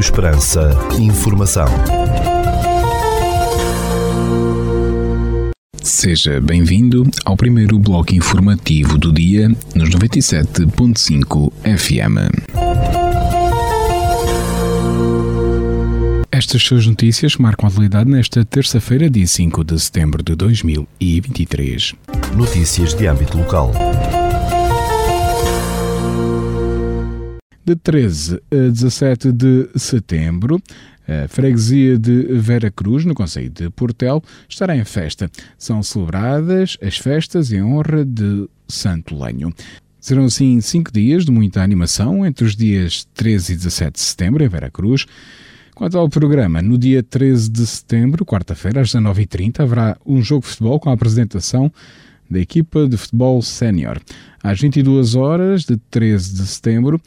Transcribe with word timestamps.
Rádio 0.00 0.08
Esperança. 0.08 0.70
Informação. 0.98 1.66
Seja 5.82 6.40
bem-vindo 6.40 7.02
ao 7.24 7.36
primeiro 7.36 7.78
bloco 7.78 8.14
informativo 8.14 8.96
do 8.96 9.12
dia 9.12 9.48
nos 9.74 9.90
97.5 9.90 11.52
FM. 11.64 12.16
Estas 16.32 16.62
suas 16.62 16.86
notícias 16.86 17.36
marcam 17.36 17.66
a 17.66 17.68
atualidade 17.68 18.10
nesta 18.10 18.42
terça-feira, 18.44 19.10
dia 19.10 19.26
5 19.26 19.62
de 19.62 19.78
setembro 19.78 20.22
de 20.22 20.34
2023. 20.34 21.94
Notícias 22.34 22.94
de 22.94 23.06
âmbito 23.06 23.36
local. 23.36 23.72
De 27.70 27.76
13 27.76 28.42
a 28.50 28.68
17 28.68 29.30
de 29.30 29.68
setembro, 29.76 30.60
a 31.06 31.28
freguesia 31.28 31.96
de 31.96 32.24
Vera 32.32 32.68
Cruz, 32.68 33.04
no 33.04 33.14
Conselho 33.14 33.48
de 33.48 33.70
Portel, 33.70 34.20
estará 34.48 34.76
em 34.76 34.84
festa. 34.84 35.30
São 35.56 35.80
celebradas 35.80 36.76
as 36.82 36.98
festas 36.98 37.52
em 37.52 37.62
honra 37.62 38.04
de 38.04 38.48
Santo 38.66 39.16
Lenho. 39.16 39.54
Serão 40.00 40.24
assim 40.24 40.60
cinco 40.60 40.90
dias 40.90 41.24
de 41.24 41.30
muita 41.30 41.62
animação 41.62 42.26
entre 42.26 42.44
os 42.44 42.56
dias 42.56 43.06
13 43.14 43.52
e 43.52 43.56
17 43.56 43.92
de 43.92 44.00
setembro 44.00 44.42
em 44.42 44.48
Vera 44.48 44.68
Cruz. 44.68 45.06
Quanto 45.72 45.96
ao 45.96 46.08
programa, 46.08 46.60
no 46.60 46.76
dia 46.76 47.04
13 47.04 47.48
de 47.50 47.64
setembro, 47.68 48.26
quarta-feira, 48.26 48.80
às 48.80 48.92
19h30, 48.92 49.60
haverá 49.60 49.96
um 50.04 50.20
jogo 50.20 50.42
de 50.42 50.48
futebol 50.48 50.80
com 50.80 50.90
a 50.90 50.94
apresentação 50.94 51.72
da 52.28 52.40
equipa 52.40 52.88
de 52.88 52.96
futebol 52.96 53.40
sénior. 53.40 54.00
Às 54.42 54.60
22 54.60 55.14
horas 55.14 55.62
de 55.62 55.76
13 55.76 56.34
de 56.34 56.46
setembro, 56.48 57.00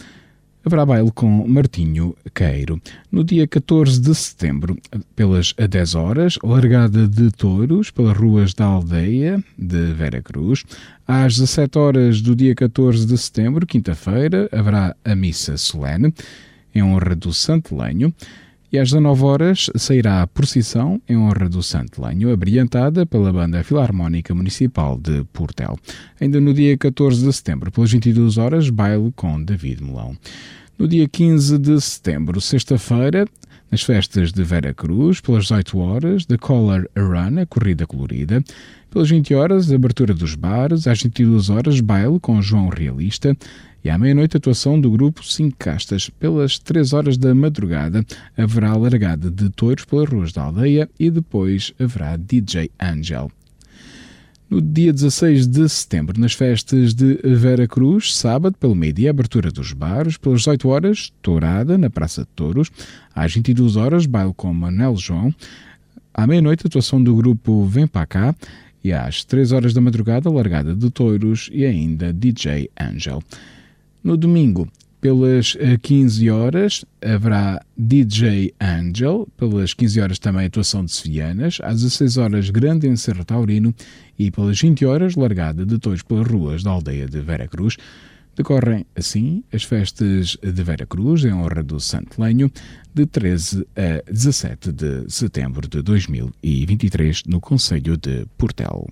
haverá 0.66 0.85
baile 0.85 1.12
com 1.12 1.48
Martinho 1.48 2.16
Queiro. 2.34 2.81
No 3.12 3.23
dia 3.23 3.48
14 3.48 3.99
de 3.99 4.15
setembro, 4.15 4.77
pelas 5.15 5.54
10 5.54 5.96
horas, 5.96 6.40
largada 6.43 7.07
de 7.07 7.32
touros 7.32 7.91
pelas 7.91 8.18
ruas 8.18 8.54
da 8.54 8.65
aldeia 8.65 9.43
de 9.57 9.93
Vera 9.93 10.21
Cruz. 10.21 10.63
Às 11.07 11.37
17 11.37 11.77
horas 11.77 12.21
do 12.21 12.35
dia 12.35 12.55
14 12.55 13.05
de 13.05 13.18
setembro, 13.18 13.68
quinta-feira, 13.68 14.48
haverá 14.52 14.96
a 15.04 15.15
missa 15.15 15.57
solene 15.57 16.13
em 16.74 16.82
honra 16.82 17.15
do 17.15 17.34
Santo 17.34 17.76
Lenho. 17.76 18.13
E 18.74 18.80
às 18.80 18.90
19 18.90 19.24
horas 19.24 19.70
sairá 19.76 20.24
a 20.24 20.27
procissão 20.27 20.99
em 21.07 21.15
honra 21.15 21.48
do 21.48 21.62
Santo 21.62 22.04
Lenho, 22.04 22.34
abrilhantada 22.34 23.05
pela 23.05 23.32
Banda 23.32 23.63
Filarmónica 23.63 24.34
Municipal 24.34 24.98
de 24.98 25.24
Portel. 25.32 25.77
Ainda 26.20 26.41
no 26.41 26.52
dia 26.55 26.76
14 26.76 27.24
de 27.24 27.32
setembro, 27.32 27.71
pelas 27.71 27.91
22 27.91 28.40
horas, 28.40 28.71
baile 28.71 29.13
com 29.15 29.40
David 29.43 29.84
Melão. 29.84 30.18
No 30.84 30.89
dia 30.89 31.07
15 31.07 31.59
de 31.59 31.79
setembro, 31.79 32.41
sexta-feira, 32.41 33.26
nas 33.71 33.84
festas 33.84 34.34
de 34.34 34.43
Vera 34.43 34.73
Cruz, 34.73 35.21
pelas 35.21 35.43
18 35.43 35.77
horas, 35.79 36.25
The 36.25 36.37
Color 36.37 36.90
Run, 36.98 37.40
a 37.40 37.45
corrida 37.45 37.87
colorida. 37.87 38.43
Pelas 38.91 39.09
20 39.09 39.34
horas, 39.34 39.71
abertura 39.71 40.13
dos 40.13 40.35
bares. 40.35 40.85
Às 40.85 41.01
22 41.01 41.49
horas, 41.49 41.79
baile 41.79 42.20
com 42.20 42.41
João 42.41 42.67
Realista. 42.67 43.34
E 43.81 43.90
à 43.90 43.98
meia-noite, 43.98 44.35
atuação 44.35 44.77
do 44.77 44.91
grupo 44.91 45.23
Cinco 45.23 45.55
Castas. 45.57 46.09
Pelas 46.09 46.59
3 46.59 46.91
horas 46.91 47.18
da 47.18 47.34
madrugada, 47.34 48.05
haverá 48.35 48.75
largada 48.75 49.31
de 49.31 49.49
touros 49.51 49.85
pelas 49.85 50.09
ruas 50.09 50.34
da 50.34 50.43
aldeia 50.43 50.90
e 50.99 51.09
depois 51.09 51.73
haverá 51.79 52.18
DJ 52.18 52.70
Angel. 52.77 53.31
No 54.54 54.62
dia 54.62 54.93
16 54.93 55.48
de 55.48 55.68
setembro, 55.68 56.21
nas 56.21 56.34
festas 56.34 56.93
de 56.93 57.15
Vera 57.23 57.68
Cruz, 57.68 58.15
sábado, 58.15 58.55
pelo 58.59 58.76
meio-dia, 58.76 59.09
abertura 59.09 59.49
dos 59.49 59.73
bares, 59.73 60.15
pelas 60.15 60.41
18 60.41 60.70
horas, 60.70 61.12
tourada 61.23 61.76
na 61.76 61.90
Praça 61.90 62.21
de 62.21 62.27
Touros, 62.35 62.70
às 63.15 63.34
22 63.34 63.76
horas, 63.77 64.06
baile 64.06 64.31
com 64.38 64.53
Manuel 64.53 64.96
João, 64.96 65.34
à 66.13 66.28
meia-noite, 66.28 66.68
atuação 66.68 67.03
do 67.03 67.16
grupo 67.16 67.66
Vem 67.66 67.88
Para 67.88 68.06
Cá, 68.06 68.36
e 68.84 68.94
às 68.94 69.24
3 69.24 69.53
horas 69.53 69.74
da 69.74 69.81
madrugada, 69.81 70.30
largada 70.30 70.75
de 70.75 70.91
touros 70.91 71.50
e 71.52 71.66
ainda 71.66 72.14
DJ 72.14 72.70
Angel. 72.80 73.24
No 74.03 74.16
domingo, 74.16 74.70
pelas 75.03 75.58
15 75.81 76.30
horas, 76.30 76.86
haverá 77.03 77.62
DJ 77.78 78.53
Angel. 78.58 79.28
Pelas 79.36 79.74
15 79.74 80.00
horas, 80.00 80.18
também 80.18 80.46
atuação 80.46 80.86
de 80.86 80.94
Sevianas. 80.94 81.59
Às 81.62 81.81
16 81.81 82.16
horas, 82.16 82.50
grande 82.50 82.88
encerro 82.88 83.25
taurino. 83.25 83.75
E 84.18 84.31
pelas 84.31 84.62
20 84.62 84.86
horas, 84.86 85.16
largada 85.16 85.66
de 85.66 85.78
todos 85.78 86.02
pelas 86.03 86.25
ruas 86.25 86.64
da 86.64 86.72
aldeia 86.72 87.06
de 87.06 87.19
Vera 87.19 87.50
Cruz. 87.50 87.75
Decorrem, 88.34 88.86
assim, 88.96 89.44
as 89.52 89.64
festas 89.64 90.38
de 90.41 90.64
Vera 90.64 90.86
Cruz, 90.86 91.25
em 91.25 91.34
honra 91.34 91.62
do 91.62 91.81
Santo 91.81 92.22
Lenho, 92.22 92.50
de 92.94 93.06
13 93.06 93.68
a 93.75 94.09
17 94.09 94.72
de 94.72 95.06
setembro 95.09 95.68
de 95.68 95.81
2023, 95.81 97.24
no 97.28 97.41
Conselho 97.41 97.97
de 97.97 98.25
Portel 98.38 98.88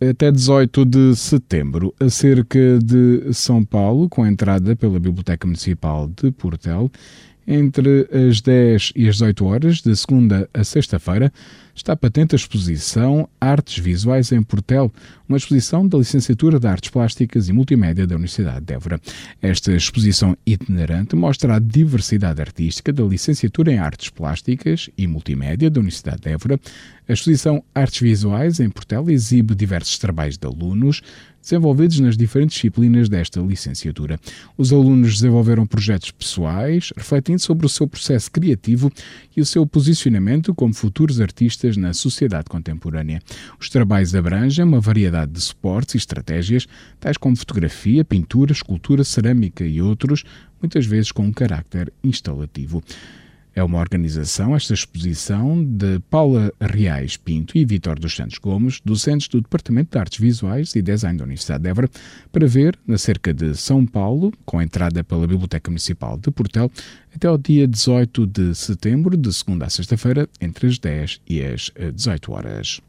até 0.00 0.32
18 0.32 0.84
de 0.86 1.14
setembro, 1.14 1.94
a 2.00 2.08
cerca 2.08 2.78
de 2.82 3.32
São 3.34 3.62
Paulo, 3.62 4.08
com 4.08 4.26
entrada 4.26 4.74
pela 4.74 4.98
Biblioteca 4.98 5.46
Municipal 5.46 6.08
de 6.08 6.30
Portel, 6.30 6.90
entre 7.46 8.08
as 8.12 8.40
10 8.40 8.92
e 8.94 9.08
as 9.08 9.16
18 9.16 9.44
horas, 9.44 9.80
de 9.82 9.94
segunda 9.96 10.48
a 10.54 10.62
sexta-feira, 10.62 11.32
está 11.74 11.96
patente 11.96 12.34
a 12.34 12.36
exposição 12.36 13.28
Artes 13.40 13.82
Visuais 13.82 14.30
em 14.32 14.42
Portel, 14.42 14.92
uma 15.28 15.36
exposição 15.36 15.86
da 15.86 15.98
Licenciatura 15.98 16.60
de 16.60 16.66
Artes 16.66 16.90
Plásticas 16.90 17.48
e 17.48 17.52
Multimédia 17.52 18.06
da 18.06 18.14
Universidade 18.14 18.64
de 18.64 18.74
Évora. 18.74 19.00
Esta 19.40 19.72
exposição 19.72 20.36
itinerante 20.46 21.16
mostra 21.16 21.56
a 21.56 21.58
diversidade 21.58 22.40
artística 22.40 22.92
da 22.92 23.02
Licenciatura 23.02 23.72
em 23.72 23.78
Artes 23.78 24.10
Plásticas 24.10 24.90
e 24.96 25.06
Multimédia 25.06 25.70
da 25.70 25.80
Universidade 25.80 26.20
de 26.20 26.30
Évora. 26.30 26.60
A 27.10 27.12
exposição 27.12 27.60
Artes 27.74 28.00
Visuais 28.00 28.60
em 28.60 28.70
Portel 28.70 29.10
exibe 29.10 29.52
diversos 29.52 29.98
trabalhos 29.98 30.38
de 30.38 30.46
alunos, 30.46 31.02
desenvolvidos 31.42 31.98
nas 31.98 32.16
diferentes 32.16 32.54
disciplinas 32.54 33.08
desta 33.08 33.40
licenciatura. 33.40 34.16
Os 34.56 34.72
alunos 34.72 35.14
desenvolveram 35.14 35.66
projetos 35.66 36.12
pessoais, 36.12 36.92
refletindo 36.96 37.40
sobre 37.40 37.66
o 37.66 37.68
seu 37.68 37.88
processo 37.88 38.30
criativo 38.30 38.92
e 39.36 39.40
o 39.40 39.44
seu 39.44 39.66
posicionamento 39.66 40.54
como 40.54 40.72
futuros 40.72 41.20
artistas 41.20 41.76
na 41.76 41.92
sociedade 41.92 42.44
contemporânea. 42.48 43.20
Os 43.58 43.68
trabalhos 43.68 44.14
abrangem 44.14 44.64
uma 44.64 44.78
variedade 44.80 45.32
de 45.32 45.40
suportes 45.40 45.96
e 45.96 45.98
estratégias, 45.98 46.68
tais 47.00 47.16
como 47.16 47.34
fotografia, 47.34 48.04
pintura, 48.04 48.52
escultura, 48.52 49.02
cerâmica 49.02 49.64
e 49.66 49.82
outros, 49.82 50.22
muitas 50.62 50.86
vezes 50.86 51.10
com 51.10 51.24
um 51.24 51.32
caráter 51.32 51.92
instalativo. 52.04 52.80
É 53.54 53.62
uma 53.62 53.78
organização, 53.78 54.54
esta 54.54 54.74
exposição, 54.74 55.64
de 55.64 55.98
Paula 56.08 56.52
Reais 56.60 57.16
Pinto 57.16 57.58
e 57.58 57.64
Vitor 57.64 57.98
dos 57.98 58.14
Santos 58.14 58.38
Gomes, 58.38 58.80
docentes 58.84 59.28
do 59.28 59.40
Departamento 59.40 59.90
de 59.92 59.98
Artes 59.98 60.20
Visuais 60.20 60.74
e 60.76 60.82
Design 60.82 61.18
da 61.18 61.24
Universidade 61.24 61.64
de 61.64 61.70
Évora, 61.70 61.90
para 62.30 62.46
ver 62.46 62.78
na 62.86 62.96
cerca 62.96 63.34
de 63.34 63.56
São 63.56 63.84
Paulo, 63.84 64.32
com 64.44 64.62
entrada 64.62 65.02
pela 65.02 65.26
Biblioteca 65.26 65.70
Municipal 65.70 66.16
de 66.16 66.30
Portel, 66.30 66.70
até 67.14 67.26
ao 67.26 67.36
dia 67.36 67.66
18 67.66 68.26
de 68.26 68.54
setembro, 68.54 69.16
de 69.16 69.32
segunda 69.32 69.66
a 69.66 69.70
sexta-feira, 69.70 70.28
entre 70.40 70.68
as 70.68 70.78
10 70.78 71.20
e 71.28 71.42
as 71.42 71.72
18 71.94 72.32
horas. 72.32 72.80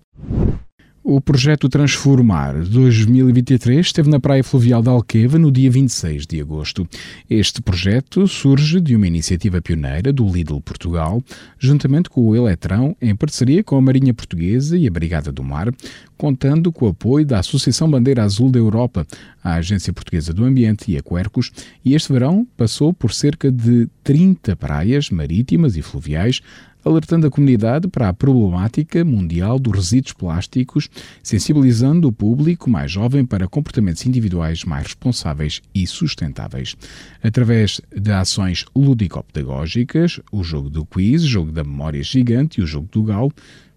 O 1.04 1.20
projeto 1.20 1.68
Transformar 1.68 2.64
2023 2.64 3.84
esteve 3.84 4.08
na 4.08 4.20
Praia 4.20 4.44
Fluvial 4.44 4.84
da 4.84 4.92
Alqueva 4.92 5.40
no 5.40 5.52
dia 5.52 5.70
26 5.72 6.28
de 6.28 6.40
agosto. 6.40 6.88
Este 7.28 7.60
projeto 7.60 8.28
surge 8.28 8.80
de 8.80 8.96
uma 8.96 9.08
iniciativa 9.08 9.60
pioneira 9.60 10.14
do 10.14 10.24
Lidl 10.32 10.62
Portugal, 10.62 11.20
juntamente 11.58 12.08
com 12.08 12.22
o 12.22 12.36
Eletrão, 12.36 12.96
em 13.02 13.16
parceria 13.16 13.64
com 13.64 13.78
a 13.78 13.82
Marinha 13.82 14.14
Portuguesa 14.14 14.78
e 14.78 14.88
a 14.88 14.92
Brigada 14.92 15.32
do 15.32 15.44
Mar, 15.44 15.74
contando 16.16 16.72
com 16.72 16.86
o 16.86 16.90
apoio 16.90 17.26
da 17.26 17.40
Associação 17.40 17.90
Bandeira 17.90 18.24
Azul 18.24 18.52
da 18.52 18.60
Europa, 18.60 19.04
a 19.44 19.56
Agência 19.56 19.92
Portuguesa 19.92 20.32
do 20.32 20.46
Ambiente 20.46 20.92
e 20.92 20.98
a 20.98 21.02
Quercus, 21.02 21.52
e 21.84 21.96
este 21.96 22.14
verão 22.14 22.48
passou 22.56 22.94
por 22.94 23.12
cerca 23.12 23.52
de 23.52 23.90
30 24.04 24.56
praias 24.56 25.10
marítimas 25.10 25.76
e 25.76 25.82
fluviais, 25.82 26.42
alertando 26.84 27.28
a 27.28 27.32
comunidade 27.32 27.88
para 27.88 28.10
a 28.10 28.14
problemática 28.14 29.04
mundial 29.06 29.60
dos 29.60 29.74
resíduos 29.74 30.14
plásticos, 30.14 30.90
sensibilizando 31.24 32.08
o 32.08 32.12
público 32.12 32.70
mais 32.70 32.92
jovem 32.92 33.26
para 33.26 33.48
comportamentos 33.48 34.06
individuais 34.06 34.64
mais 34.64 34.88
responsáveis 34.88 35.62
e 35.74 35.86
sustentáveis. 35.86 36.76
Através 37.24 37.82
de 37.96 38.12
ações 38.12 38.66
lúdico-pedagógicas, 38.76 40.20
o 40.32 40.44
jogo 40.44 40.70
do 40.70 40.86
quiz, 40.86 41.24
o 41.24 41.28
jogo 41.28 41.52
da 41.52 41.64
memória 41.64 42.04
gigante 42.04 42.60
e 42.60 42.64
o 42.64 42.68
jogo 42.68 42.88
do 42.92 43.04
galo, 43.04 43.32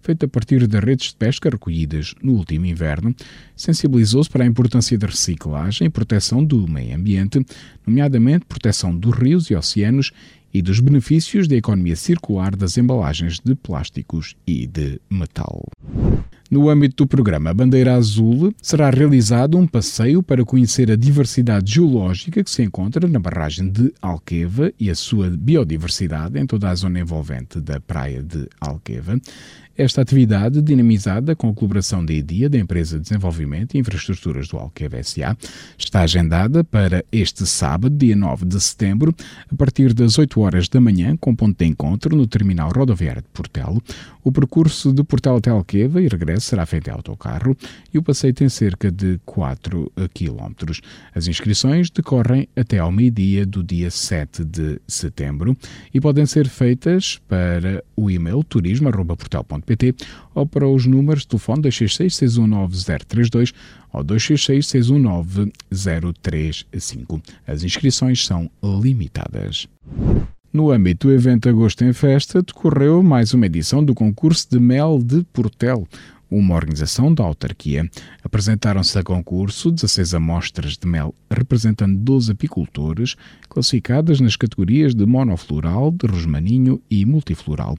feito 0.05 0.23
a 0.25 0.29
partir 0.29 0.67
de 0.67 0.79
redes 0.79 1.09
de 1.09 1.15
pesca 1.15 1.49
recolhidas 1.49 2.13
no 2.21 2.33
último 2.33 2.67
inverno, 2.67 3.15
sensibilizou-se 3.55 4.29
para 4.29 4.43
a 4.43 4.47
importância 4.47 4.95
da 4.97 5.07
reciclagem 5.07 5.87
e 5.87 5.89
proteção 5.89 6.43
do 6.43 6.67
meio 6.67 6.95
ambiente, 6.95 7.43
nomeadamente 7.85 8.45
proteção 8.45 8.95
dos 8.95 9.17
rios 9.17 9.49
e 9.49 9.55
oceanos 9.55 10.11
e 10.55 10.61
dos 10.61 10.79
benefícios 10.79 11.49
da 11.49 11.55
economia 11.57 11.97
circular 11.97 12.55
das 12.55 12.77
embalagens 12.77 13.41
de 13.43 13.53
plásticos 13.55 14.37
e 14.47 14.65
de 14.65 15.01
metal. 15.09 15.65
No 16.49 16.69
âmbito 16.69 17.03
do 17.03 17.07
programa 17.07 17.53
Bandeira 17.53 17.95
Azul, 17.95 18.53
será 18.61 18.89
realizado 18.89 19.57
um 19.57 19.67
passeio 19.67 20.23
para 20.23 20.45
conhecer 20.45 20.89
a 20.89 20.95
diversidade 20.95 21.73
geológica 21.73 22.41
que 22.41 22.49
se 22.49 22.63
encontra 22.63 23.05
na 23.05 23.19
barragem 23.19 23.67
de 23.69 23.93
Alqueva 24.01 24.71
e 24.79 24.89
a 24.89 24.95
sua 24.95 25.29
biodiversidade 25.29 26.39
em 26.39 26.45
toda 26.45 26.69
a 26.69 26.75
zona 26.75 27.01
envolvente 27.01 27.59
da 27.59 27.81
praia 27.81 28.23
de 28.23 28.47
Alqueva. 28.61 29.19
Esta 29.77 30.01
atividade, 30.01 30.61
dinamizada 30.61 31.35
com 31.35 31.49
a 31.49 31.53
colaboração 31.53 32.03
da 32.05 32.13
EDIA, 32.13 32.49
da 32.49 32.57
Empresa 32.57 32.95
de 32.95 33.03
Desenvolvimento 33.03 33.75
e 33.75 33.77
Infraestruturas 33.77 34.47
do 34.47 34.55
Alqueva 34.55 35.03
SA, 35.03 35.35
está 35.77 35.99
agendada 36.01 36.63
para 36.63 37.03
este 37.11 37.45
sábado, 37.45 37.93
dia 37.93 38.15
9 38.15 38.45
de 38.45 38.61
setembro, 38.61 39.13
a 39.51 39.55
partir 39.57 39.93
das 39.93 40.17
8 40.17 40.39
horas 40.39 40.69
da 40.69 40.79
manhã, 40.79 41.17
com 41.17 41.35
ponto 41.35 41.57
de 41.57 41.65
encontro 41.65 42.15
no 42.15 42.25
terminal 42.25 42.71
rodoviário 42.71 43.21
de 43.21 43.27
Portelo. 43.33 43.83
O 44.23 44.31
percurso 44.31 44.93
de 44.93 45.03
Portelo 45.03 45.37
até 45.37 45.49
Alqueva 45.49 46.01
e 46.01 46.07
regresso 46.07 46.47
será 46.47 46.65
feito 46.65 46.87
em 46.87 46.93
autocarro 46.93 47.55
e 47.93 47.97
o 47.97 48.01
passeio 48.01 48.33
tem 48.33 48.47
cerca 48.47 48.89
de 48.89 49.19
4 49.25 49.91
km. 50.13 50.71
As 51.13 51.27
inscrições 51.27 51.89
decorrem 51.89 52.47
até 52.55 52.79
ao 52.79 52.93
meio-dia 52.93 53.45
do 53.45 53.61
dia 53.61 53.91
7 53.91 54.45
de 54.45 54.79
setembro 54.87 55.55
e 55.93 55.99
podem 55.99 56.25
ser 56.25 56.47
feitas 56.47 57.19
para 57.27 57.83
o 57.93 58.09
e-mail 58.09 58.41
turismo.portel.pt 59.65 59.95
ou 60.33 60.45
para 60.45 60.67
os 60.67 60.85
números 60.85 61.21
de 61.21 61.29
telefone 61.29 61.61
266 61.61 62.15
619 62.15 63.05
032 63.05 63.53
ou 63.91 64.03
266 64.03 64.67
619 64.67 65.51
035. 66.21 67.21
As 67.47 67.63
inscrições 67.63 68.25
são 68.25 68.49
limitadas. 68.63 69.67
No 70.53 70.71
âmbito 70.71 71.07
do 71.07 71.13
evento 71.13 71.49
Agosto 71.49 71.83
em 71.83 71.91
Festa, 71.91 72.41
decorreu 72.41 73.03
mais 73.03 73.33
uma 73.33 73.45
edição 73.45 73.83
do 73.83 73.93
concurso 73.93 74.47
de 74.49 74.57
mel 74.57 74.99
de 75.03 75.21
Portel, 75.33 75.85
uma 76.37 76.55
organização 76.55 77.13
da 77.13 77.23
autarquia. 77.23 77.89
Apresentaram-se 78.23 78.97
a 78.97 79.03
concurso 79.03 79.71
16 79.71 80.13
amostras 80.13 80.77
de 80.77 80.87
mel 80.87 81.13
representando 81.29 81.97
12 81.97 82.31
apicultores, 82.31 83.15
classificadas 83.49 84.19
nas 84.19 84.35
categorias 84.35 84.93
de 84.93 85.05
monofloral, 85.05 85.91
de 85.91 86.07
rosmaninho 86.07 86.81
e 86.89 87.05
multifloral. 87.05 87.77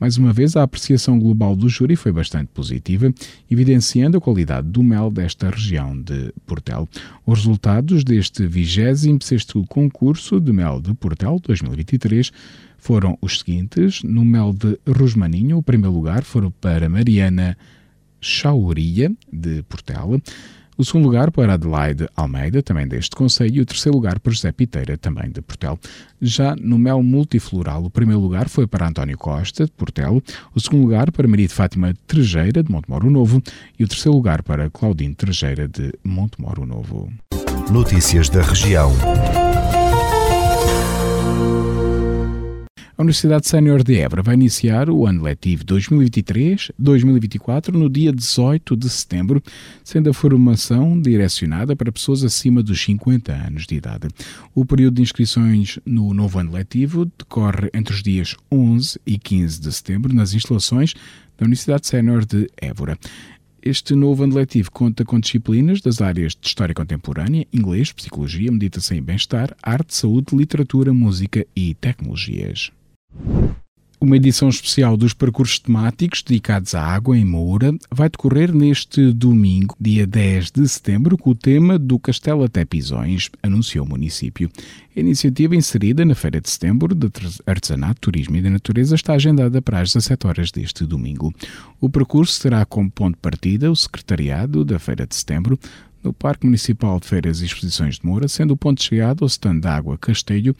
Mais 0.00 0.16
uma 0.16 0.32
vez, 0.32 0.54
a 0.54 0.62
apreciação 0.62 1.18
global 1.18 1.56
do 1.56 1.68
júri 1.68 1.96
foi 1.96 2.12
bastante 2.12 2.50
positiva, 2.54 3.12
evidenciando 3.50 4.16
a 4.16 4.20
qualidade 4.20 4.68
do 4.68 4.82
mel 4.82 5.10
desta 5.10 5.50
região 5.50 6.00
de 6.00 6.32
Portel. 6.46 6.88
Os 7.26 7.40
resultados 7.40 8.04
deste 8.04 8.44
26º 8.46 9.66
concurso 9.66 10.38
de 10.38 10.52
mel 10.52 10.80
de 10.80 10.94
Portel 10.94 11.40
2023 11.42 12.30
foram 12.78 13.18
os 13.20 13.40
seguintes. 13.40 14.02
No 14.04 14.24
mel 14.24 14.52
de 14.52 14.78
Rosmaninho, 14.86 15.58
o 15.58 15.62
primeiro 15.62 15.94
lugar 15.94 16.22
foi 16.22 16.48
para 16.60 16.88
Mariana 16.88 17.58
Chauria, 18.20 19.12
de 19.32 19.62
Portela. 19.64 20.20
O 20.78 20.84
segundo 20.84 21.06
lugar 21.06 21.32
para 21.32 21.54
Adelaide 21.54 22.08
Almeida, 22.14 22.62
também 22.62 22.86
deste 22.86 23.16
Conselho, 23.16 23.56
e 23.56 23.60
o 23.60 23.66
terceiro 23.66 23.96
lugar 23.96 24.20
para 24.20 24.32
José 24.32 24.52
Piteira, 24.52 24.96
também 24.96 25.28
de 25.28 25.42
Portel. 25.42 25.76
Já 26.22 26.54
no 26.54 26.78
mel 26.78 27.02
multifloral, 27.02 27.84
o 27.84 27.90
primeiro 27.90 28.20
lugar 28.20 28.48
foi 28.48 28.64
para 28.64 28.86
António 28.86 29.18
Costa, 29.18 29.64
de 29.64 29.72
Portel, 29.72 30.22
o 30.54 30.60
segundo 30.60 30.82
lugar 30.82 31.10
para 31.10 31.26
Maria 31.26 31.48
de 31.48 31.54
Fátima 31.54 31.92
Trejeira, 32.06 32.62
de 32.62 32.70
Montemoro 32.70 33.10
Novo, 33.10 33.42
e 33.76 33.82
o 33.82 33.88
terceiro 33.88 34.16
lugar 34.16 34.40
para 34.44 34.70
Claudine 34.70 35.16
Trejeira, 35.16 35.66
de 35.66 35.92
Montemoro 36.04 36.64
Novo. 36.64 37.12
Notícias 37.72 38.28
da 38.28 38.42
região. 38.42 38.92
A 42.98 43.02
Universidade 43.02 43.46
Sénior 43.46 43.82
de 43.84 43.96
Évora 43.96 44.24
vai 44.24 44.34
iniciar 44.34 44.90
o 44.90 45.06
ano 45.06 45.22
letivo 45.22 45.64
2023-2024 45.66 47.68
no 47.68 47.88
dia 47.88 48.12
18 48.12 48.76
de 48.76 48.90
setembro, 48.90 49.40
sendo 49.84 50.10
a 50.10 50.12
formação 50.12 51.00
direcionada 51.00 51.76
para 51.76 51.92
pessoas 51.92 52.24
acima 52.24 52.60
dos 52.60 52.82
50 52.82 53.32
anos 53.32 53.68
de 53.68 53.76
idade. 53.76 54.08
O 54.52 54.64
período 54.64 54.96
de 54.96 55.02
inscrições 55.02 55.78
no 55.86 56.12
novo 56.12 56.40
ano 56.40 56.50
letivo 56.50 57.04
decorre 57.04 57.70
entre 57.72 57.94
os 57.94 58.02
dias 58.02 58.34
11 58.50 59.00
e 59.06 59.16
15 59.16 59.60
de 59.60 59.72
setembro 59.72 60.12
nas 60.12 60.34
instalações 60.34 60.94
da 61.38 61.44
Universidade 61.44 61.86
Sénior 61.86 62.24
de 62.24 62.50
Évora. 62.60 62.98
Este 63.62 63.94
novo 63.94 64.24
ano 64.24 64.34
letivo 64.34 64.72
conta 64.72 65.04
com 65.04 65.20
disciplinas 65.20 65.80
das 65.80 66.00
áreas 66.00 66.34
de 66.34 66.48
História 66.48 66.74
Contemporânea, 66.74 67.46
Inglês, 67.52 67.92
Psicologia, 67.92 68.50
Meditação 68.50 68.96
e 68.96 69.00
Bem-Estar, 69.00 69.54
Arte, 69.62 69.94
Saúde, 69.94 70.34
Literatura, 70.34 70.92
Música 70.92 71.46
e 71.54 71.74
Tecnologias. 71.74 72.72
Uma 74.00 74.16
edição 74.16 74.48
especial 74.48 74.96
dos 74.96 75.12
percursos 75.12 75.58
temáticos 75.58 76.22
dedicados 76.22 76.72
à 76.72 76.82
água 76.82 77.18
em 77.18 77.24
Moura 77.24 77.74
vai 77.90 78.08
decorrer 78.08 78.54
neste 78.54 79.12
domingo, 79.12 79.74
dia 79.78 80.06
10 80.06 80.52
de 80.52 80.68
setembro, 80.68 81.18
com 81.18 81.30
o 81.30 81.34
tema 81.34 81.76
do 81.80 81.98
Castelo 81.98 82.44
até 82.44 82.64
Pisões, 82.64 83.28
anunciou 83.42 83.84
o 83.84 83.88
município. 83.88 84.48
A 84.96 85.00
iniciativa 85.00 85.56
inserida 85.56 86.04
na 86.04 86.14
Feira 86.14 86.40
de 86.40 86.48
Setembro 86.48 86.94
de 86.94 87.10
Artesanato, 87.44 88.00
Turismo 88.02 88.36
e 88.36 88.40
da 88.40 88.50
Natureza 88.50 88.94
está 88.94 89.14
agendada 89.14 89.60
para 89.60 89.80
as 89.80 89.92
17 89.92 90.26
horas 90.28 90.52
deste 90.52 90.86
domingo. 90.86 91.34
O 91.80 91.90
percurso 91.90 92.40
terá 92.40 92.64
como 92.64 92.88
ponto 92.88 93.16
de 93.16 93.20
partida 93.20 93.68
o 93.68 93.74
Secretariado 93.74 94.64
da 94.64 94.78
Feira 94.78 95.08
de 95.08 95.16
Setembro, 95.16 95.58
no 96.04 96.12
Parque 96.12 96.46
Municipal 96.46 97.00
de 97.00 97.08
Feiras 97.08 97.40
e 97.40 97.46
Exposições 97.46 97.96
de 97.96 98.06
Moura, 98.06 98.28
sendo 98.28 98.52
o 98.52 98.56
ponto 98.56 98.78
de 98.78 98.84
chegada 98.84 99.24
o 99.24 99.26
stand 99.26 99.58
da 99.58 99.74
Água 99.74 99.98
Castelho, 99.98 100.54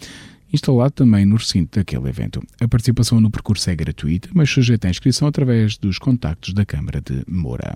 instalado 0.53 0.93
também 0.93 1.25
no 1.25 1.37
recinto 1.37 1.79
daquele 1.79 2.09
evento. 2.09 2.43
A 2.61 2.69
participação 2.69 3.21
no 3.21 3.31
percurso 3.31 3.69
é 3.71 3.77
gratuita, 3.77 4.29
mas 4.35 4.50
sujeita 4.50 4.89
à 4.89 4.91
inscrição 4.91 5.29
através 5.29 5.77
dos 5.77 5.99
contactos 5.99 6.53
da 6.53 6.65
Câmara 6.65 7.00
de 7.00 7.23
Moura. 7.27 7.75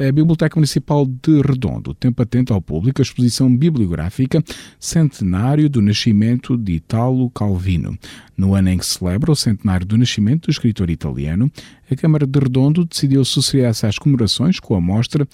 A 0.00 0.12
Biblioteca 0.12 0.54
Municipal 0.54 1.04
de 1.04 1.42
Redondo 1.42 1.92
tem 1.92 2.12
patente 2.12 2.52
ao 2.52 2.62
público 2.62 3.00
a 3.00 3.02
exposição 3.02 3.52
bibliográfica 3.54 4.40
Centenário 4.78 5.68
do 5.68 5.82
Nascimento 5.82 6.56
de 6.56 6.74
Italo 6.74 7.28
Calvino. 7.30 7.98
No 8.36 8.54
ano 8.54 8.68
em 8.68 8.78
que 8.78 8.86
celebra 8.86 9.32
o 9.32 9.34
centenário 9.34 9.84
do 9.84 9.98
nascimento 9.98 10.46
do 10.46 10.52
escritor 10.52 10.88
italiano, 10.88 11.50
a 11.90 11.96
Câmara 11.96 12.28
de 12.28 12.38
Redondo 12.38 12.84
decidiu 12.84 13.22
associar-se 13.22 13.86
às 13.86 13.98
comemorações 13.98 14.60
com 14.60 14.76
a 14.76 14.80
mostra 14.80 15.26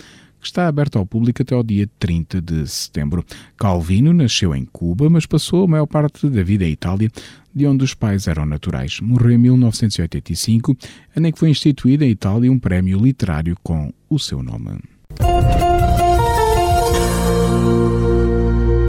que 0.45 0.49
está 0.49 0.69
aberto 0.69 0.99
ao 0.99 1.07
público 1.07 1.43
até 1.43 1.55
ao 1.55 1.63
dia 1.63 1.89
30 1.99 2.41
de 2.41 2.69
setembro. 2.69 3.25
Calvino 3.57 4.13
nasceu 4.13 4.55
em 4.55 4.67
Cuba, 4.67 5.09
mas 5.09 5.25
passou 5.25 5.65
a 5.65 5.69
maior 5.69 5.87
parte 5.87 6.29
da 6.29 6.43
vida 6.43 6.65
em 6.65 6.71
Itália, 6.71 7.11
de 7.53 7.67
onde 7.67 7.83
os 7.83 7.95
pais 7.95 8.29
eram 8.29 8.45
naturais. 8.45 9.01
Morreu 9.01 9.33
em 9.33 9.39
1985, 9.39 10.77
ano 11.17 11.27
em 11.27 11.33
que 11.33 11.39
foi 11.39 11.49
instituído 11.49 12.05
em 12.05 12.11
Itália 12.11 12.53
um 12.53 12.59
prémio 12.59 12.99
literário 12.99 13.57
com 13.63 13.93
o 14.09 14.19
seu 14.19 14.43
nome. 14.43 14.79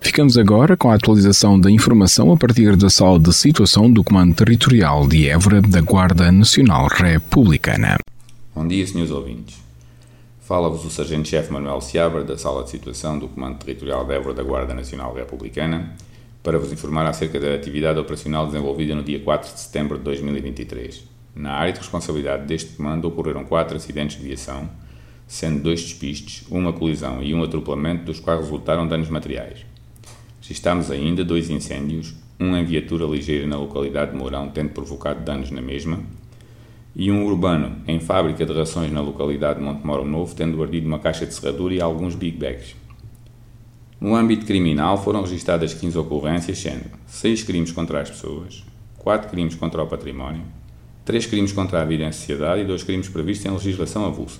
Ficamos 0.03 0.37
agora 0.37 0.77
com 0.77 0.91
a 0.91 0.95
atualização 0.95 1.59
da 1.59 1.71
informação 1.71 2.31
a 2.31 2.37
partir 2.37 2.75
da 2.75 2.89
sala 2.89 3.19
de 3.19 3.33
situação 3.33 3.91
do 3.91 4.03
Comando 4.03 4.35
Territorial 4.35 5.07
de 5.07 5.27
Évora 5.29 5.61
da 5.61 5.81
Guarda 5.81 6.31
Nacional 6.31 6.87
Republicana. 6.87 7.97
Bom 8.53 8.67
dia, 8.67 8.85
senhores 8.85 9.11
ouvintes. 9.11 9.64
Fala-vos 10.45 10.85
o 10.85 10.91
Sargento-Chefe 10.91 11.51
Manuel 11.51 11.81
Seabra, 11.81 12.23
da 12.23 12.37
Sala 12.37 12.63
de 12.63 12.69
Situação 12.69 13.17
do 13.17 13.27
Comando 13.27 13.57
Territorial 13.57 14.05
de 14.05 14.13
Évora 14.13 14.35
da 14.35 14.43
Guarda 14.43 14.75
Nacional 14.75 15.11
Republicana, 15.11 15.95
para 16.43 16.59
vos 16.59 16.71
informar 16.71 17.07
acerca 17.07 17.39
da 17.39 17.55
atividade 17.55 17.97
operacional 17.97 18.45
desenvolvida 18.45 18.93
no 18.93 19.01
dia 19.01 19.19
4 19.19 19.51
de 19.51 19.59
setembro 19.59 19.97
de 19.97 20.03
2023. 20.03 21.03
Na 21.35 21.53
área 21.53 21.73
de 21.73 21.79
responsabilidade 21.79 22.45
deste 22.45 22.75
comando 22.75 23.07
ocorreram 23.07 23.43
quatro 23.43 23.75
acidentes 23.75 24.17
de 24.17 24.23
viação, 24.23 24.69
sendo 25.25 25.63
dois 25.63 25.81
despistes, 25.81 26.45
uma 26.47 26.71
colisão 26.71 27.23
e 27.23 27.33
um 27.33 27.41
atropelamento, 27.41 28.05
dos 28.05 28.19
quais 28.19 28.41
resultaram 28.41 28.87
danos 28.87 29.09
materiais. 29.09 29.65
Registámos 30.39 30.91
ainda 30.91 31.25
dois 31.25 31.49
incêndios, 31.49 32.13
um 32.39 32.55
em 32.55 32.63
viatura 32.63 33.05
ligeira 33.05 33.47
na 33.47 33.57
localidade 33.57 34.11
de 34.11 34.17
Mourão, 34.17 34.49
tendo 34.49 34.69
provocado 34.69 35.25
danos 35.25 35.49
na 35.49 35.59
mesma, 35.63 36.03
e 36.95 37.11
um 37.11 37.25
urbano 37.25 37.83
em 37.87 37.99
fábrica 37.99 38.45
de 38.45 38.53
rações 38.53 38.91
na 38.91 39.01
localidade 39.01 39.59
de 39.59 39.65
Montemoro 39.65 40.05
Novo, 40.05 40.33
tendo 40.33 40.61
ardido 40.63 40.87
uma 40.87 40.99
caixa 40.99 41.25
de 41.25 41.33
serradura 41.33 41.73
e 41.73 41.81
alguns 41.81 42.15
big 42.15 42.37
bags. 42.37 42.75
No 43.99 44.15
âmbito 44.15 44.45
criminal 44.45 44.97
foram 44.97 45.21
registadas 45.21 45.73
15 45.73 45.97
ocorrências, 45.97 46.57
sendo 46.57 46.85
6 47.07 47.43
crimes 47.43 47.71
contra 47.71 48.01
as 48.01 48.09
pessoas, 48.09 48.63
4 48.97 49.29
crimes 49.29 49.55
contra 49.55 49.83
o 49.83 49.87
património, 49.87 50.43
3 51.03 51.25
crimes 51.25 51.51
contra 51.51 51.81
a 51.81 51.85
vida 51.85 52.03
em 52.03 52.11
sociedade 52.11 52.61
e 52.61 52.65
2 52.65 52.83
crimes 52.83 53.09
previstos 53.09 53.45
em 53.45 53.51
legislação 53.51 54.05
avulsa. 54.05 54.39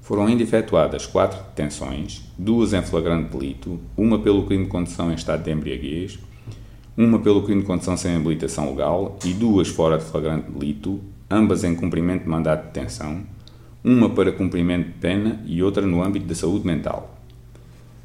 Foram 0.00 0.26
ainda 0.26 0.42
efetuadas 0.42 1.06
4 1.06 1.38
detenções, 1.48 2.22
duas 2.38 2.72
em 2.72 2.82
flagrante 2.82 3.36
delito, 3.36 3.78
uma 3.96 4.18
pelo 4.18 4.46
crime 4.46 4.64
de 4.64 4.70
condução 4.70 5.10
em 5.10 5.14
estado 5.14 5.42
de 5.42 5.50
embriaguez, 5.50 6.18
uma 6.96 7.18
pelo 7.18 7.42
crime 7.42 7.60
de 7.60 7.66
condução 7.66 7.96
sem 7.96 8.16
habilitação 8.16 8.70
legal 8.70 9.18
e 9.24 9.32
duas 9.34 9.68
fora 9.68 9.98
de 9.98 10.04
flagrante 10.04 10.50
delito, 10.50 11.00
ambas 11.30 11.64
em 11.64 11.74
cumprimento 11.74 12.22
de 12.22 12.28
mandato 12.28 12.60
de 12.60 12.66
detenção, 12.72 13.22
uma 13.84 14.10
para 14.10 14.32
cumprimento 14.32 14.86
de 14.86 14.94
pena 14.94 15.42
e 15.46 15.62
outra 15.62 15.86
no 15.86 16.02
âmbito 16.02 16.26
da 16.26 16.34
saúde 16.34 16.66
mental. 16.66 17.18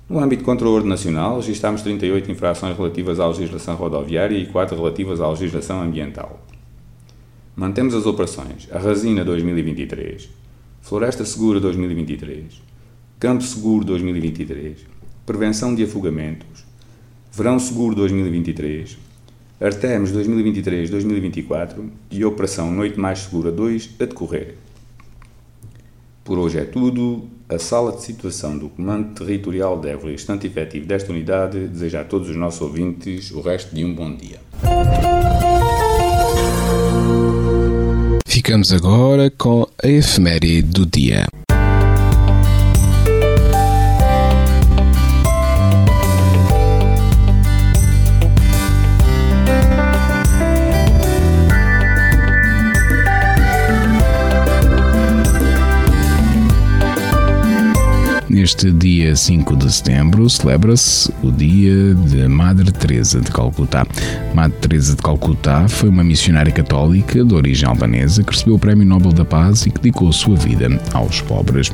No 0.10 0.20
âmbito 0.20 0.50
o 0.50 0.74
ordem 0.74 0.90
nacional, 0.90 1.38
registámos 1.38 1.82
38 1.82 2.30
infrações 2.30 2.78
relativas 2.78 3.20
à 3.20 3.28
legislação 3.28 3.76
rodoviária 3.76 4.38
e 4.38 4.46
4 4.46 4.76
relativas 4.76 5.22
à 5.22 5.30
legislação 5.30 5.82
ambiental. 5.82 6.46
Mantemos 7.56 7.96
as 7.96 8.06
operações 8.06 8.68
A 8.72 8.80
Resina 8.80 9.24
2023, 9.24 10.30
Floresta 10.82 11.24
Segura 11.24 11.60
2023, 11.60 12.62
Campo 13.20 13.44
Seguro 13.44 13.86
2023, 13.86 14.86
Prevenção 15.26 15.74
de 15.74 15.84
Afogamentos, 15.84 16.66
Verão 17.32 17.58
Seguro 17.58 17.96
2023, 17.96 18.98
Artemis 19.64 20.12
2023-2024 20.12 21.86
e 22.12 22.26
Operação 22.26 22.70
Noite 22.70 23.00
Mais 23.00 23.20
Segura 23.20 23.50
2 23.50 23.92
a 23.98 24.06
decorrer. 24.06 24.56
Por 26.22 26.38
hoje 26.38 26.60
é 26.60 26.66
tudo. 26.66 27.30
A 27.48 27.58
sala 27.58 27.94
de 27.94 28.02
situação 28.02 28.58
do 28.58 28.68
Comando 28.68 29.14
Territorial 29.14 29.80
de 29.80 29.88
Évora 29.88 30.12
estante 30.12 30.48
efetivo 30.48 30.86
desta 30.86 31.12
unidade 31.12 31.68
deseja 31.68 32.02
a 32.02 32.04
todos 32.04 32.30
os 32.30 32.36
nossos 32.36 32.60
ouvintes 32.60 33.32
o 33.32 33.40
resto 33.40 33.74
de 33.74 33.86
um 33.86 33.94
bom 33.94 34.14
dia. 34.14 34.40
Ficamos 38.28 38.74
agora 38.74 39.32
com 39.32 39.66
a 39.82 39.88
efeméride 39.88 40.64
do 40.64 40.86
dia. 40.86 41.26
Neste 58.44 58.74
dia 58.74 59.16
5 59.16 59.56
de 59.56 59.72
setembro 59.72 60.30
celebra-se 60.30 61.10
o 61.24 61.32
dia 61.32 61.96
de 61.96 62.28
Madre 62.28 62.74
Teresa 62.74 63.22
de 63.22 63.32
Calcutá. 63.32 63.88
Madre 64.34 64.58
Teresa 64.60 64.98
de 64.98 65.02
Calcutá 65.02 65.66
foi 65.70 65.88
uma 65.88 66.04
missionária 66.04 66.52
católica 66.52 67.24
de 67.24 67.34
origem 67.34 67.70
albanesa 67.70 68.22
que 68.22 68.34
recebeu 68.34 68.56
o 68.56 68.60
Prémio 68.60 68.86
Nobel 68.86 69.14
da 69.14 69.24
Paz 69.24 69.66
e 69.66 69.72
que 69.72 69.80
dedicou 69.80 70.12
sua 70.12 70.36
vida 70.36 70.68
aos 70.92 71.22
pobres. 71.22 71.72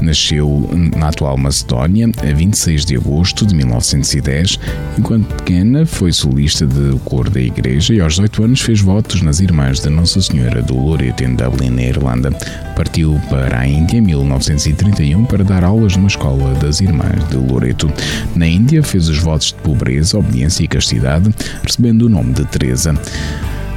Nasceu 0.00 0.68
na 0.96 1.08
atual 1.08 1.36
Macedónia 1.36 2.10
a 2.18 2.32
26 2.32 2.84
de 2.84 2.96
agosto 2.96 3.46
de 3.46 3.54
1910. 3.54 4.58
Enquanto 4.98 5.26
pequena, 5.36 5.86
foi 5.86 6.12
solista 6.12 6.66
do 6.66 6.98
coro 7.00 7.30
da 7.30 7.40
igreja 7.40 7.94
e 7.94 8.00
aos 8.00 8.14
18 8.14 8.44
anos 8.44 8.60
fez 8.60 8.80
votos 8.80 9.22
nas 9.22 9.40
Irmãs 9.40 9.80
da 9.80 9.90
Nossa 9.90 10.20
Senhora 10.20 10.62
do 10.62 10.76
Loreto 10.76 11.24
em 11.24 11.34
Dublin, 11.34 11.70
na 11.70 11.82
Irlanda. 11.82 12.30
Partiu 12.76 13.20
para 13.28 13.60
a 13.60 13.66
Índia 13.66 13.98
em 13.98 14.02
1931 14.02 15.24
para 15.24 15.42
dar 15.42 15.64
aulas 15.64 15.96
numa 15.96 16.08
escola 16.08 16.54
das 16.54 16.80
Irmãs 16.80 17.28
de 17.28 17.36
Loreto. 17.36 17.90
Na 18.34 18.46
Índia, 18.46 18.82
fez 18.82 19.08
os 19.08 19.18
votos 19.18 19.48
de 19.48 19.54
pobreza, 19.54 20.18
obediência 20.18 20.64
e 20.64 20.68
castidade, 20.68 21.34
recebendo 21.62 22.02
o 22.02 22.08
nome 22.08 22.32
de 22.32 22.44
Teresa 22.44 22.94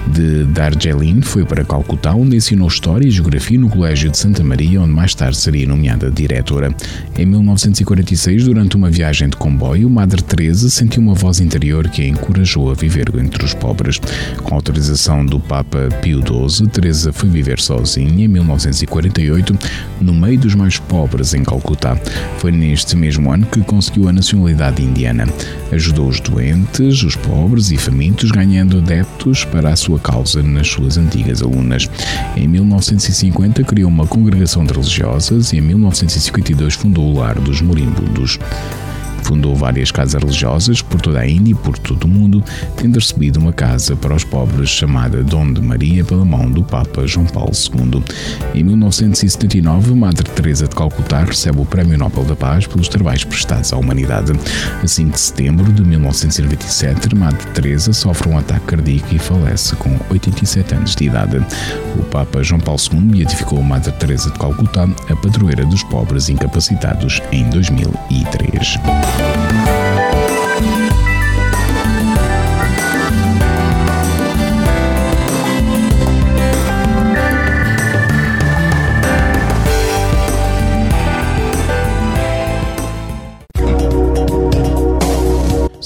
de 0.09 0.43
Darjeeling 0.45 1.21
foi 1.21 1.45
para 1.45 1.63
Calcutá, 1.63 2.13
onde 2.13 2.35
ensinou 2.35 2.67
História 2.67 3.07
e 3.07 3.11
Geografia 3.11 3.59
no 3.59 3.69
Colégio 3.69 4.09
de 4.09 4.17
Santa 4.17 4.43
Maria, 4.43 4.81
onde 4.81 4.91
mais 4.91 5.13
tarde 5.13 5.37
seria 5.37 5.67
nomeada 5.67 6.09
diretora. 6.09 6.75
Em 7.17 7.25
1946, 7.25 8.45
durante 8.45 8.75
uma 8.75 8.89
viagem 8.89 9.29
de 9.29 9.37
comboio, 9.37 9.89
Madre 9.89 10.21
Teresa 10.21 10.69
sentiu 10.69 11.01
uma 11.01 11.13
voz 11.13 11.39
interior 11.39 11.87
que 11.89 12.01
a 12.01 12.07
encorajou 12.07 12.71
a 12.71 12.73
viver 12.73 13.09
entre 13.19 13.45
os 13.45 13.53
pobres. 13.53 13.99
Com 14.43 14.55
autorização 14.55 15.25
do 15.25 15.39
Papa 15.39 15.89
Pio 16.01 16.21
XII, 16.21 16.67
Teresa 16.67 17.13
foi 17.13 17.29
viver 17.29 17.59
sozinha 17.59 18.25
em 18.25 18.27
1948, 18.27 19.57
no 20.01 20.13
meio 20.13 20.39
dos 20.39 20.55
mais 20.55 20.79
pobres 20.79 21.33
em 21.33 21.43
Calcutá. 21.43 21.95
Foi 22.37 22.51
neste 22.51 22.95
mesmo 22.95 23.31
ano 23.31 23.45
que 23.45 23.61
conseguiu 23.61 24.09
a 24.09 24.13
nacionalidade 24.13 24.81
indiana. 24.81 25.27
Ajudou 25.71 26.07
os 26.07 26.19
doentes, 26.19 27.03
os 27.03 27.15
pobres 27.15 27.71
e 27.71 27.77
famintos, 27.77 28.31
ganhando 28.31 28.79
adeptos 28.79 29.45
para 29.45 29.69
a 29.69 29.75
sua 29.75 29.98
causa 29.99 30.41
nas 30.41 30.67
suas 30.67 30.97
antigas 30.97 31.41
alunas. 31.41 31.89
Em 32.35 32.47
1950 32.47 33.63
criou 33.63 33.89
uma 33.89 34.07
congregação 34.07 34.65
de 34.65 34.73
religiosas 34.73 35.53
e 35.53 35.57
em 35.57 35.61
1952 35.61 36.73
fundou 36.73 37.05
o 37.05 37.19
Lar 37.19 37.39
dos 37.39 37.61
Moribundos. 37.61 38.39
Fundou 39.29 39.55
várias 39.55 39.91
casas 39.91 40.19
religiosas 40.19 40.81
por 40.81 40.99
toda 40.99 41.19
a 41.19 41.29
Índia 41.29 41.51
e 41.51 41.55
por 41.55 41.77
todo 41.77 42.05
o 42.05 42.07
mundo, 42.07 42.43
tendo 42.75 42.97
recebido 42.97 43.39
uma 43.39 43.53
casa 43.53 43.95
para 43.95 44.15
os 44.15 44.23
pobres 44.23 44.71
chamada 44.71 45.23
Dom 45.23 45.53
de 45.53 45.61
Maria 45.61 46.03
pela 46.03 46.25
mão 46.25 46.49
do 46.49 46.63
Papa 46.63 47.05
João 47.05 47.27
Paulo 47.27 47.51
II. 47.53 48.03
Em 48.55 48.63
1979, 48.63 49.93
Madre 49.93 50.27
Teresa 50.31 50.67
de 50.67 50.75
Calcutá 50.75 51.23
recebe 51.23 51.61
o 51.61 51.65
Prémio 51.65 51.95
Nobel 51.95 52.23
da 52.23 52.35
Paz 52.35 52.65
pelos 52.65 52.87
trabalhos 52.87 53.23
prestados 53.23 53.71
à 53.71 53.77
humanidade. 53.77 54.31
A 54.81 54.87
5 54.87 55.11
de 55.11 55.19
setembro 55.19 55.71
de 55.71 55.83
1997, 55.83 57.15
Madre 57.15 57.45
Teresa 57.53 57.93
sofre 57.93 58.29
um 58.29 58.37
ataque 58.39 58.65
cardíaco 58.65 59.13
e 59.13 59.19
falece 59.19 59.75
com 59.75 59.95
87 60.09 60.73
anos 60.73 60.95
de 60.95 61.03
idade. 61.05 61.37
O 61.99 62.03
Papa 62.05 62.41
João 62.41 62.59
Paulo 62.59 62.81
II 62.91 62.99
beatificou 63.01 63.61
Madre 63.61 63.91
Teresa 63.91 64.31
de 64.31 64.39
Calcutá, 64.39 64.85
a 65.07 65.15
padroeira 65.15 65.63
dos 65.67 65.83
pobres 65.83 66.29
incapacitados, 66.29 67.21
em 67.31 67.47
2003. 67.51 69.18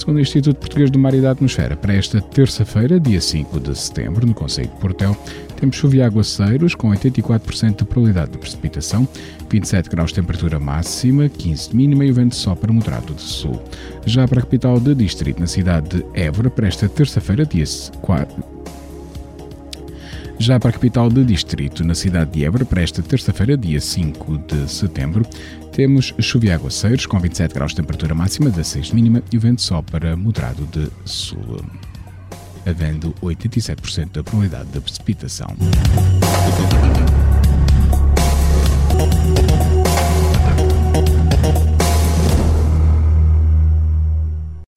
Segundo 0.03 0.17
o 0.17 0.21
Instituto 0.21 0.57
Português 0.57 0.91
do 0.91 0.99
Mar 0.99 1.13
e 1.13 1.21
da 1.21 1.31
Atmosfera, 1.31 1.77
para 1.77 1.93
esta 1.93 2.19
terça-feira, 2.19 2.99
dia 2.99 3.21
5 3.21 3.57
de 3.57 3.73
setembro, 3.73 4.27
no 4.27 4.33
Conselho 4.33 4.67
de 4.67 4.75
Portel, 4.75 5.15
temos 5.63 5.77
chuva 5.77 5.95
e 5.95 6.01
aguaceiros 6.01 6.75
com 6.75 6.89
84% 6.89 7.77
de 7.77 7.85
probabilidade 7.85 8.31
de 8.31 8.37
precipitação, 8.37 9.07
27 9.49 9.89
graus 9.89 10.09
de 10.09 10.15
temperatura 10.15 10.59
máxima, 10.59 11.29
15 11.29 11.69
de 11.69 11.75
mínima 11.77 12.03
e 12.03 12.11
o 12.11 12.13
vento 12.13 12.35
só 12.35 12.53
para 12.53 12.73
moderado 12.73 13.13
de 13.13 13.21
sul. 13.21 13.63
Já 14.05 14.27
para 14.27 14.39
a 14.39 14.43
capital 14.43 14.77
de 14.77 14.93
distrito, 14.93 15.39
na 15.39 15.47
cidade 15.47 15.99
de 15.99 16.05
Évora, 16.13 16.49
para 16.49 16.67
esta 16.67 16.89
terça-feira, 16.89 17.45
dia 17.45 17.63
4, 18.01 18.43
já 20.37 20.59
para 20.59 20.71
a 20.71 20.73
capital 20.73 21.09
de 21.09 21.23
distrito, 21.23 21.81
na 21.85 21.95
cidade 21.95 22.31
de 22.31 22.43
Évora, 22.43 22.65
para 22.65 22.81
esta 22.81 23.01
terça-feira, 23.01 23.55
dia 23.55 23.79
5 23.79 24.39
de 24.39 24.69
setembro, 24.69 25.25
temos 25.71 26.13
chuva 26.19 26.47
e 26.47 26.51
aguaceiros 26.51 27.05
com 27.05 27.17
27 27.21 27.53
graus 27.53 27.71
de 27.71 27.77
temperatura 27.77 28.13
máxima, 28.13 28.49
16 28.49 28.87
de 28.87 28.95
mínima 28.95 29.23
e 29.31 29.37
o 29.37 29.39
vento 29.39 29.61
só 29.61 29.81
para 29.81 30.17
moderado 30.17 30.65
de 30.65 30.89
sul, 31.05 31.61
havendo 32.65 33.13
87% 33.21 34.11
da 34.11 34.23
probabilidade 34.23 34.69
de 34.69 34.79
precipitação. 34.79 35.47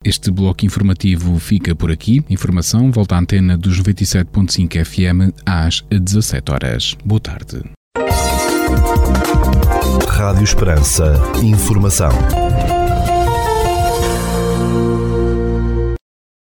Este 0.06 0.30
bloco 0.30 0.64
informativo 0.64 1.36
fica 1.40 1.74
por 1.74 1.90
aqui. 1.90 2.24
Informação 2.30 2.92
volta 2.92 3.16
à 3.16 3.18
antena 3.18 3.58
dos 3.58 3.80
97.5 3.80 4.84
FM 4.84 5.34
às 5.44 5.84
17 5.90 6.52
horas. 6.52 6.96
Boa 7.04 7.20
tarde. 7.20 7.64
Rádio 10.08 10.44
Esperança. 10.44 11.20
Informação. 11.42 12.10